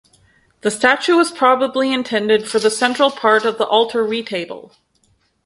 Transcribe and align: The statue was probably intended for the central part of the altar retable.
The 0.61 0.71
statue 0.71 1.15
was 1.15 1.29
probably 1.29 1.93
intended 1.93 2.47
for 2.47 2.57
the 2.57 2.71
central 2.71 3.11
part 3.11 3.45
of 3.45 3.59
the 3.59 3.67
altar 3.67 4.03
retable. 4.03 4.73